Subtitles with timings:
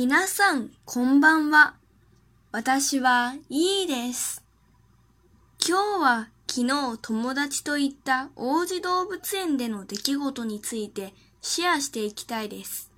[0.00, 1.74] 皆さん、こんばんは。
[2.52, 4.44] 私はいいです。
[5.68, 12.92] 今日は昨日友達と行った王子動物園での出来事についてシェアしていきたいです。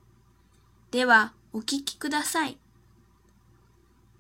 [0.91, 2.59] では、お聞きください。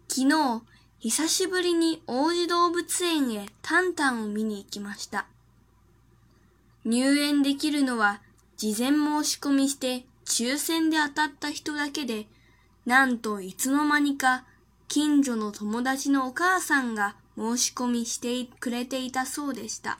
[0.08, 0.62] 昨日、
[1.00, 5.26] 久しぶりに王子動物園へタンタンを見に行きました。
[6.86, 8.22] 入園できるのは
[8.56, 12.26] 事前申し込みして抽選で当たった人だけで、
[12.86, 14.45] なんといつの間にか
[14.88, 19.98] 近所の友達のお母さんが申し込みしてくれていたそうでした。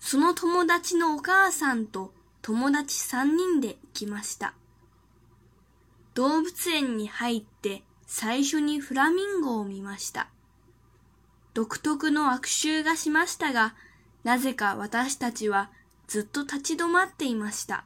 [0.00, 2.12] その友達のお母さんと
[2.42, 4.54] 友達三人で行きました。
[6.14, 10.28] 動物園に入って最初にフラミンゴを見ました。
[11.54, 13.74] 独特の悪臭がしましたが、
[14.24, 15.70] なぜか私たちは
[16.08, 17.84] ずっと立ち止まっていました。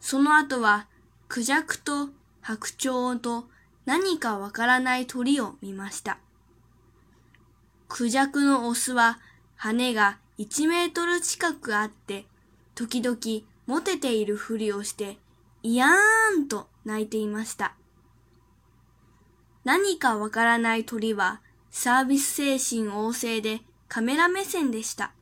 [0.00, 0.86] その後は
[1.32, 2.10] クジャクと
[2.42, 3.46] 白鳥と
[3.86, 6.18] 何かわからない鳥を見ました。
[7.88, 9.18] クジャクのオスは
[9.56, 12.26] 羽が1メートル近くあって、
[12.74, 13.16] 時々
[13.66, 15.16] モテているふりをして、
[15.62, 17.76] いやーんと鳴いていました。
[19.64, 25.12] 何かわからない鳥はサービス精神旺盛でカメラ目線でした。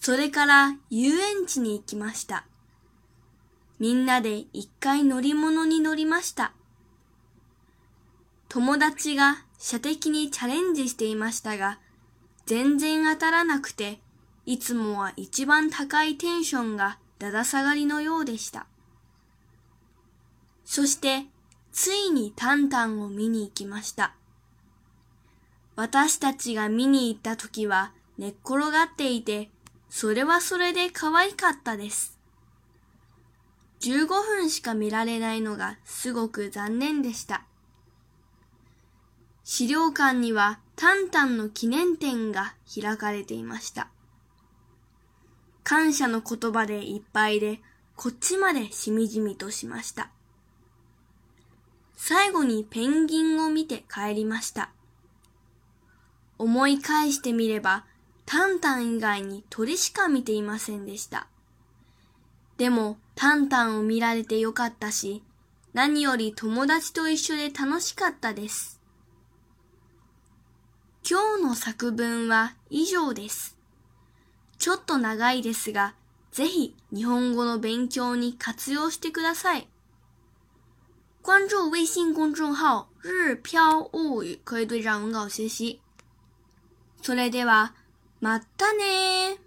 [0.00, 2.46] それから遊園地に行きました。
[3.78, 6.52] みんなで一回乗り物に乗りました。
[8.48, 11.78] 友達が射的にチャレンジしていましたが、
[12.46, 14.00] 全然当たらなくて、
[14.46, 18.66] いつもは一番高いテンションがだだ下がりのようでした。
[20.64, 21.26] そして、
[21.72, 24.14] ついにタンタンを見に行きました。
[25.74, 29.50] 私たちが見に行った時は寝っ転がっていて、
[29.90, 32.15] それはそれで可愛かったです。
[33.86, 37.44] 15分しか見られないのがすごく残念でした。
[39.44, 43.88] 資料館にはタンタンの記念展が開かれていました。
[45.62, 47.60] 感謝の言葉でいっぱいで、
[47.94, 50.10] こっちまでしみじみとしました。
[51.94, 54.70] 最後にペンギンを見て帰りました。
[56.38, 57.84] 思い返してみれば、
[58.26, 61.28] タンタン以外に鳥しか見ていませんでした。
[62.58, 65.22] でも、タンタンを見られてよかったし、
[65.72, 68.78] 何より友達と一緒で楽しかったです。
[71.08, 73.56] 今日の作文は以上です。
[74.58, 75.94] ちょっと長いですが、
[76.30, 79.66] ぜひ日本語の勉強に活用してください。
[81.22, 85.80] 关注微信公众号“日飘物语”，可以对照文稿学习。
[87.00, 87.74] それでは、
[88.20, 89.38] またね